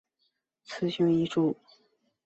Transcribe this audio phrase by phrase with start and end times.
[0.63, 1.55] 雄雌异株。